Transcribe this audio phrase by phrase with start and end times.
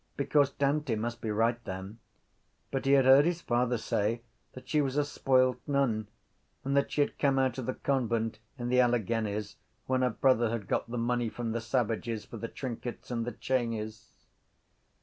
[0.17, 1.99] Because Dante must be right then.
[2.71, 6.07] But he had heard his father say that she was a spoiled nun
[6.63, 10.49] and that she had come out of the convent in the Alleghanies when her brother
[10.49, 14.07] had got the money from the savages for the trinkets and the chainies.